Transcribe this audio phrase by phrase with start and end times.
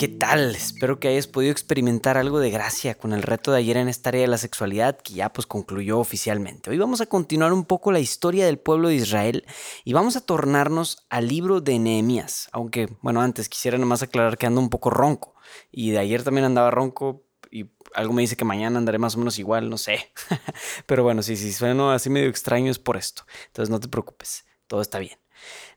[0.00, 0.56] ¿Qué tal?
[0.56, 4.08] Espero que hayas podido experimentar algo de gracia con el reto de ayer en esta
[4.08, 6.70] área de la sexualidad que ya pues concluyó oficialmente.
[6.70, 9.44] Hoy vamos a continuar un poco la historia del pueblo de Israel
[9.84, 12.48] y vamos a tornarnos al libro de Nehemías.
[12.52, 15.34] Aunque, bueno, antes quisiera nomás aclarar que ando un poco ronco
[15.70, 19.18] y de ayer también andaba ronco y algo me dice que mañana andaré más o
[19.18, 20.14] menos igual, no sé.
[20.86, 23.26] Pero bueno, si sí, suena así medio extraño es por esto.
[23.48, 25.18] Entonces no te preocupes, todo está bien.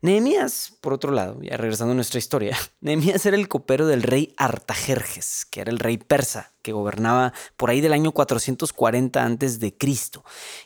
[0.02, 4.34] Nehemías, por otro lado, ya regresando a nuestra historia, Nehemías era el copero del rey
[4.38, 9.76] Artajerjes, que era el rey persa, que gobernaba por ahí del año 440 a.C.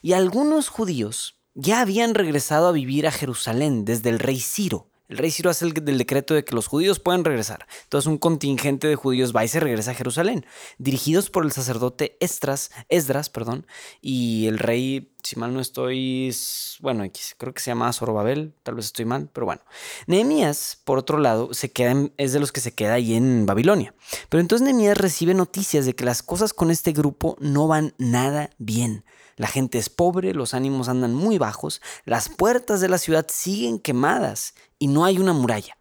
[0.02, 5.18] Y algunos judíos ya habían regresado a vivir a Jerusalén desde el rey Ciro, el
[5.18, 7.66] rey Ciro hace el del decreto de que los judíos pueden regresar.
[7.84, 10.46] Entonces un contingente de judíos va y se regresa a Jerusalén,
[10.78, 13.66] dirigidos por el sacerdote Esdras, Esdras perdón,
[14.02, 16.36] y el rey, si mal no estoy,
[16.82, 17.06] bueno,
[17.38, 19.62] creo que se llama Zorobabel, tal vez estoy mal, pero bueno.
[20.08, 23.94] Nehemías, por otro lado, se queda es de los que se queda ahí en Babilonia.
[24.30, 28.50] Pero entonces Nehemías recibe noticias de que las cosas con este grupo no van nada
[28.58, 29.06] bien.
[29.38, 33.78] La gente es pobre, los ánimos andan muy bajos, las puertas de la ciudad siguen
[33.78, 35.78] quemadas y no hay una muralla.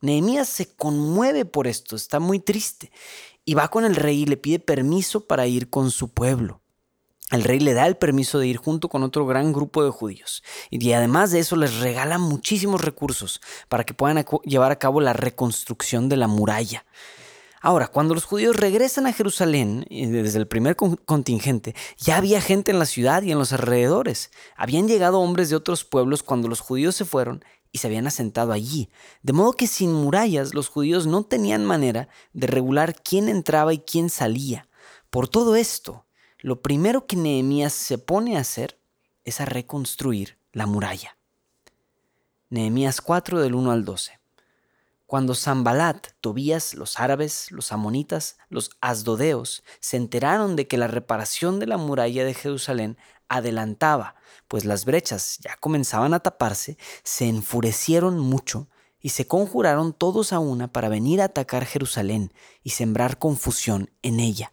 [0.00, 2.92] Nehemías se conmueve por esto, está muy triste
[3.44, 6.60] y va con el rey y le pide permiso para ir con su pueblo.
[7.30, 10.42] El rey le da el permiso de ir junto con otro gran grupo de judíos
[10.70, 15.12] y además de eso les regala muchísimos recursos para que puedan llevar a cabo la
[15.12, 16.86] reconstrucción de la muralla.
[17.60, 22.78] Ahora, cuando los judíos regresan a Jerusalén, desde el primer contingente, ya había gente en
[22.78, 24.30] la ciudad y en los alrededores.
[24.56, 27.44] Habían llegado hombres de otros pueblos cuando los judíos se fueron
[27.78, 28.90] se habían asentado allí.
[29.22, 33.78] De modo que sin murallas los judíos no tenían manera de regular quién entraba y
[33.78, 34.68] quién salía.
[35.10, 36.04] Por todo esto,
[36.38, 38.78] lo primero que Nehemías se pone a hacer
[39.24, 41.16] es a reconstruir la muralla.
[42.50, 44.17] Nehemías 4 del 1 al 12.
[45.08, 51.58] Cuando Zambalat, Tobías, los árabes, los amonitas, los asdodeos se enteraron de que la reparación
[51.58, 54.16] de la muralla de Jerusalén adelantaba,
[54.48, 58.68] pues las brechas ya comenzaban a taparse, se enfurecieron mucho
[59.00, 62.30] y se conjuraron todos a una para venir a atacar Jerusalén
[62.62, 64.52] y sembrar confusión en ella.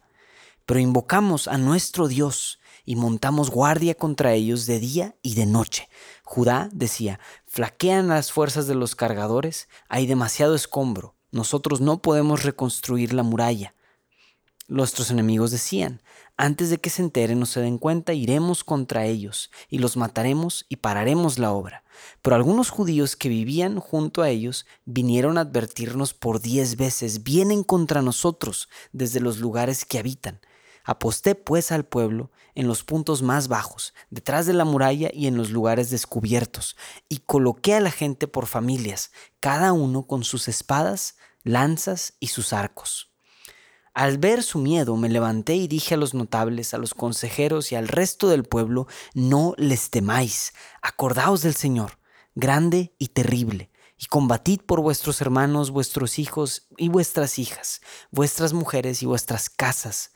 [0.64, 5.90] Pero invocamos a nuestro Dios y montamos guardia contra ellos de día y de noche.
[6.22, 13.12] Judá decía, flaquean las fuerzas de los cargadores, hay demasiado escombro, nosotros no podemos reconstruir
[13.12, 13.74] la muralla.
[14.68, 16.00] Nuestros enemigos decían,
[16.36, 20.66] antes de que se enteren o se den cuenta, iremos contra ellos y los mataremos
[20.68, 21.84] y pararemos la obra.
[22.20, 27.64] Pero algunos judíos que vivían junto a ellos vinieron a advertirnos por diez veces, vienen
[27.64, 30.40] contra nosotros desde los lugares que habitan.
[30.86, 35.36] Aposté pues al pueblo en los puntos más bajos, detrás de la muralla y en
[35.36, 36.76] los lugares descubiertos,
[37.08, 39.10] y coloqué a la gente por familias,
[39.40, 43.10] cada uno con sus espadas, lanzas y sus arcos.
[43.94, 47.74] Al ver su miedo me levanté y dije a los notables, a los consejeros y
[47.74, 51.98] al resto del pueblo, no les temáis, acordaos del Señor,
[52.36, 57.80] grande y terrible, y combatid por vuestros hermanos, vuestros hijos y vuestras hijas,
[58.12, 60.12] vuestras mujeres y vuestras casas,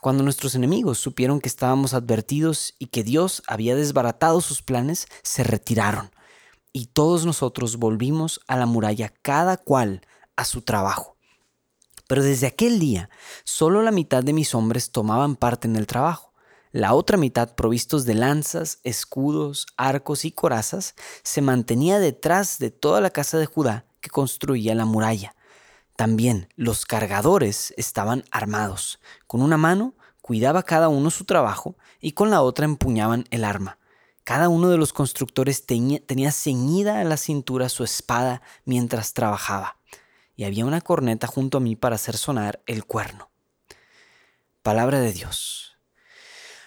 [0.00, 5.42] cuando nuestros enemigos supieron que estábamos advertidos y que Dios había desbaratado sus planes, se
[5.42, 6.10] retiraron.
[6.72, 10.02] Y todos nosotros volvimos a la muralla, cada cual
[10.36, 11.16] a su trabajo.
[12.06, 13.10] Pero desde aquel día,
[13.44, 16.32] solo la mitad de mis hombres tomaban parte en el trabajo.
[16.70, 23.00] La otra mitad, provistos de lanzas, escudos, arcos y corazas, se mantenía detrás de toda
[23.00, 25.34] la casa de Judá que construía la muralla.
[25.98, 29.00] También los cargadores estaban armados.
[29.26, 33.80] Con una mano cuidaba cada uno su trabajo y con la otra empuñaban el arma.
[34.22, 39.80] Cada uno de los constructores tenía, ceñida a la cintura su espada mientras trabajaba,
[40.36, 43.32] y había una corneta junto a mí para hacer sonar el cuerno.
[44.62, 45.78] Palabra de Dios.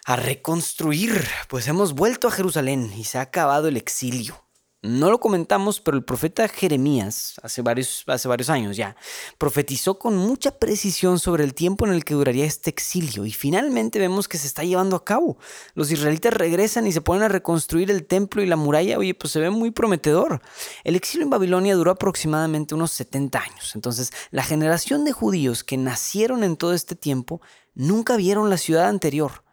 [0.03, 4.43] A reconstruir, pues hemos vuelto a Jerusalén y se ha acabado el exilio.
[4.83, 8.95] No lo comentamos, pero el profeta Jeremías, hace varios, hace varios años ya,
[9.37, 13.99] profetizó con mucha precisión sobre el tiempo en el que duraría este exilio y finalmente
[13.99, 15.37] vemos que se está llevando a cabo.
[15.75, 19.31] Los israelitas regresan y se ponen a reconstruir el templo y la muralla, oye, pues
[19.31, 20.41] se ve muy prometedor.
[20.83, 25.77] El exilio en Babilonia duró aproximadamente unos 70 años, entonces la generación de judíos que
[25.77, 27.39] nacieron en todo este tiempo
[27.75, 29.43] nunca vieron la ciudad anterior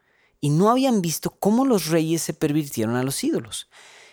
[0.41, 3.69] y no habían visto cómo los reyes se pervirtieron a los ídolos.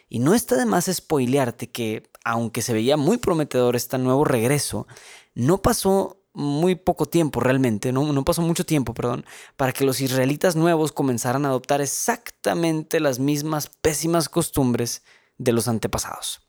[0.08, 4.88] Y no está de más spoilearte que, aunque se veía muy prometedor este nuevo regreso,
[5.34, 9.26] no pasó muy poco tiempo realmente, no, no pasó mucho tiempo, perdón,
[9.56, 15.04] para que los israelitas nuevos comenzaran a adoptar exactamente las mismas pésimas costumbres
[15.38, 16.42] de los antepasados.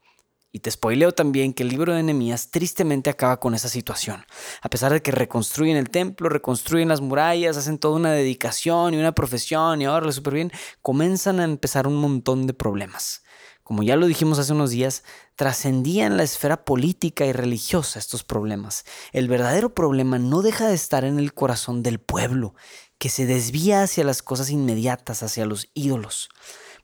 [0.53, 4.25] Y te spoileo también que el libro de Nehemías tristemente acaba con esa situación.
[4.63, 8.97] A pesar de que reconstruyen el templo, reconstruyen las murallas, hacen toda una dedicación y
[8.97, 13.23] una profesión y ahora súper bien, comienzan a empezar un montón de problemas
[13.67, 15.03] como ya lo dijimos hace unos días,
[15.35, 18.85] trascendían la esfera política y religiosa estos problemas.
[19.11, 22.55] El verdadero problema no deja de estar en el corazón del pueblo,
[22.99, 26.29] que se desvía hacia las cosas inmediatas, hacia los ídolos.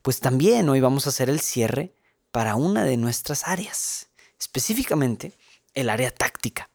[0.02, 1.94] Pues también hoy vamos a hacer el cierre
[2.32, 4.08] para una de nuestras áreas,
[4.40, 5.38] específicamente
[5.75, 6.69] el área táctica.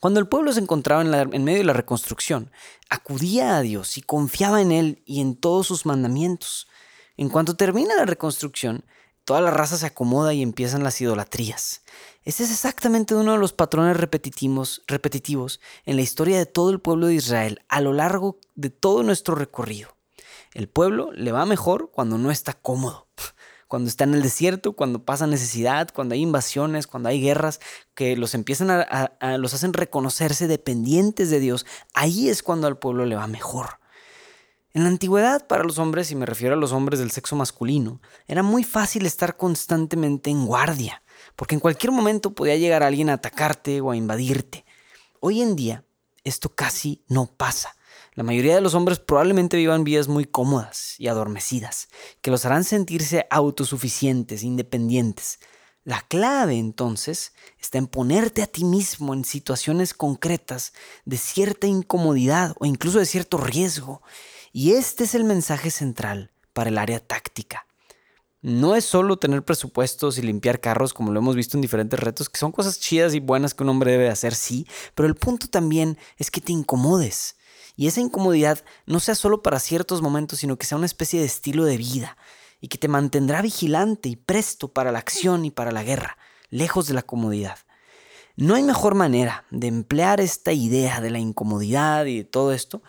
[0.00, 2.52] Cuando el pueblo se encontraba en, en, medio de la reconstrucción,
[2.90, 6.68] acudía a Dios y confiaba en Él y en todos sus mandamientos.
[7.16, 8.84] En cuanto termina la reconstrucción,
[9.24, 11.82] toda la raza se acomoda y empiezan las idolatrías.
[12.24, 14.80] Este es exactamente uno de los patrones repetitivos,
[15.84, 19.34] en la historia de todo el pueblo de Israel a lo largo de todo nuestro
[19.34, 19.94] recorrido.
[20.54, 23.08] El pueblo le va mejor cuando no está cómodo,
[23.68, 27.60] cuando está en el desierto, cuando pasa necesidad, cuando hay invasiones, cuando hay guerras
[27.94, 31.66] que los empiezan a, los hacen reconocerse dependientes de Dios.
[31.92, 33.80] Ahí es cuando al pueblo le va mejor.
[34.74, 38.00] En la antigüedad, para los hombres, y me refiero a los hombres del sexo masculino,
[38.26, 41.04] era muy fácil estar constantemente en guardia,
[41.36, 44.64] porque en cualquier momento podía llegar alguien a atacarte o a invadirte.
[45.20, 45.84] Hoy en día,
[46.24, 47.76] esto casi no pasa.
[48.14, 51.86] La mayoría de los hombres probablemente vivan vidas muy cómodas y adormecidas,
[52.20, 55.38] que los harán sentirse autosuficientes, independientes.
[55.84, 60.72] La clave entonces está en ponerte a ti mismo en situaciones concretas
[61.04, 64.02] de cierta incomodidad o incluso de cierto riesgo
[64.56, 67.66] y este es el mensaje central para el área táctica.
[68.40, 72.28] No es solo tener presupuestos y limpiar carros, como lo hemos visto en diferentes retos,
[72.28, 74.64] que son cosas chidas y buenas que un hombre debe hacer, sí,
[74.94, 77.36] pero el punto también es que te incomodes.
[77.74, 81.26] Y esa incomodidad no sea solo para ciertos momentos, sino que sea una especie de
[81.26, 82.16] estilo de vida
[82.60, 86.16] y que te mantendrá vigilante y presto para la acción y para la guerra,
[86.50, 87.58] lejos de la comodidad.
[88.36, 92.84] No hay mejor manera de emplear esta idea de la incomodidad y de todo esto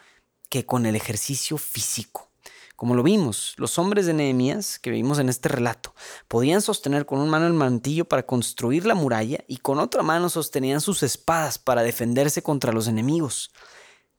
[0.50, 2.30] que con el ejercicio físico.
[2.76, 5.96] Como lo vimos, los hombres de Nehemías, que vimos en este relato,
[6.28, 10.28] podían sostener con una mano el mantillo para construir la muralla y con otra mano
[10.28, 13.52] sostenían sus espadas para defenderse contra los enemigos.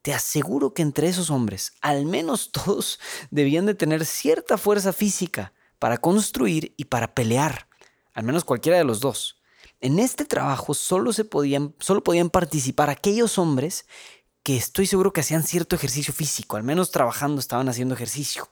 [0.01, 2.99] Te aseguro que entre esos hombres, al menos todos,
[3.31, 7.69] debían de tener cierta fuerza física para construir y para pelear,
[8.15, 9.43] al menos cualquiera de los dos.
[9.81, 13.87] En este trabajo solo, se podían, solo podían participar aquellos hombres
[14.47, 18.49] que estoy seguro que hacían cierto ejercicio físico, al menos trabajando estaban haciendo ejercicio.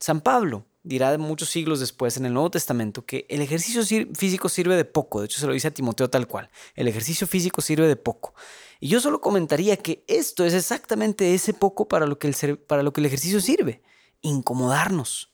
[0.00, 3.84] San Pablo dirá muchos siglos después en el Nuevo Testamento que el ejercicio
[4.16, 7.28] físico sirve de poco, de hecho se lo dice a Timoteo tal cual, el ejercicio
[7.28, 8.34] físico sirve de poco.
[8.80, 12.82] Y yo solo comentaría que esto es exactamente ese poco para lo que el, para
[12.82, 13.84] lo que el ejercicio sirve,
[14.20, 15.32] incomodarnos.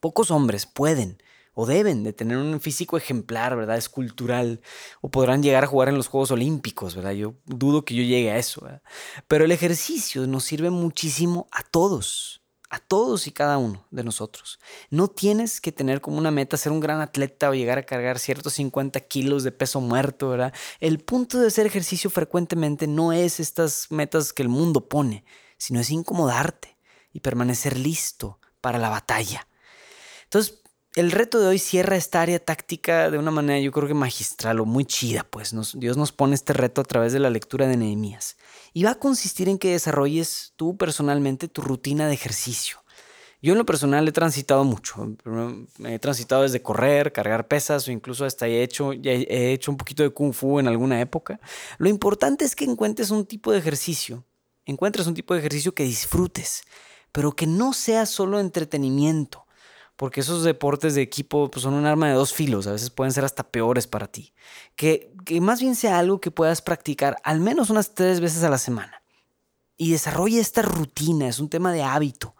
[0.00, 1.22] Pocos hombres pueden
[1.54, 3.76] o deben de tener un físico ejemplar, ¿verdad?
[3.76, 4.60] Escultural,
[5.00, 7.12] o podrán llegar a jugar en los Juegos Olímpicos, ¿verdad?
[7.12, 8.82] Yo dudo que yo llegue a eso, ¿verdad?
[9.28, 14.60] Pero el ejercicio nos sirve muchísimo a todos, a todos y cada uno de nosotros.
[14.90, 18.18] No tienes que tener como una meta ser un gran atleta o llegar a cargar
[18.18, 20.54] ciertos 50 kilos de peso muerto, ¿verdad?
[20.78, 25.24] El punto de hacer ejercicio frecuentemente no es estas metas que el mundo pone,
[25.56, 26.76] sino es incomodarte
[27.12, 29.48] y permanecer listo para la batalla.
[30.24, 30.59] Entonces,
[30.96, 34.60] el reto de hoy cierra esta área táctica de una manera yo creo que magistral
[34.60, 37.76] o muy chida, pues Dios nos pone este reto a través de la lectura de
[37.76, 38.36] Nehemías.
[38.72, 42.78] Y va a consistir en que desarrolles tú personalmente tu rutina de ejercicio.
[43.42, 45.16] Yo en lo personal he transitado mucho.
[45.84, 49.78] He transitado desde correr, cargar pesas o incluso hasta he hecho, ya he hecho un
[49.78, 51.40] poquito de kung fu en alguna época.
[51.78, 54.24] Lo importante es que encuentres un tipo de ejercicio.
[54.66, 56.64] Encuentres un tipo de ejercicio que disfrutes,
[57.12, 59.46] pero que no sea solo entretenimiento
[60.00, 63.12] porque esos deportes de equipo pues, son un arma de dos filos, a veces pueden
[63.12, 64.32] ser hasta peores para ti.
[64.74, 68.56] Que, más bien sea algo que puedas practicar al menos unas tres veces a la
[68.56, 69.02] semana.
[69.76, 72.34] Y desarrolla esta rutina, es un tema de hábito.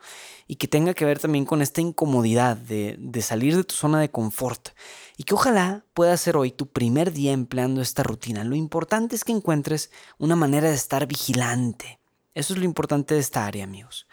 [0.46, 4.00] y que tenga que ver también con esta incomodidad de, de salir de tu zona
[4.00, 4.70] de confort
[5.18, 8.42] y que ojalá pueda ser hoy tu primer día empleando esta rutina.
[8.42, 12.00] Lo importante es que encuentres una manera de estar vigilante.
[12.32, 14.06] Eso es lo importante de esta área, amigos.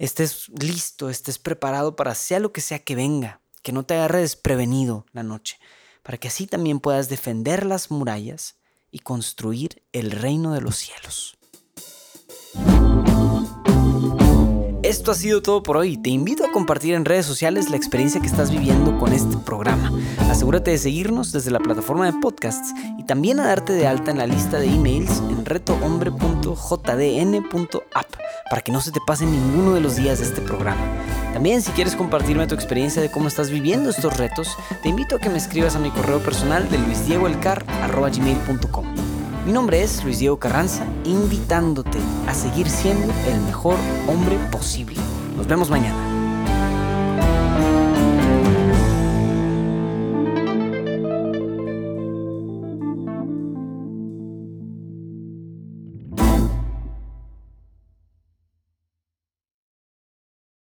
[0.00, 4.20] Estés listo, estés preparado para sea lo que sea que venga, que no te agarre
[4.20, 5.58] desprevenido la noche,
[6.02, 8.56] para que así también puedas defender las murallas
[8.90, 11.36] y construir el reino de los cielos.
[14.90, 15.96] Esto ha sido todo por hoy.
[15.96, 19.92] Te invito a compartir en redes sociales la experiencia que estás viviendo con este programa.
[20.28, 24.18] Asegúrate de seguirnos desde la plataforma de podcasts y también a darte de alta en
[24.18, 28.16] la lista de emails en retohombre.jdn.app
[28.50, 30.82] para que no se te pase ninguno de los días de este programa.
[31.32, 35.20] También si quieres compartirme tu experiencia de cómo estás viviendo estos retos, te invito a
[35.20, 39.09] que me escribas a mi correo personal de luisdiegoelcar.gmail.com.
[39.46, 45.00] Mi nombre es Luis Diego Carranza, invitándote a seguir siendo el mejor hombre posible.
[45.34, 46.09] Nos vemos mañana.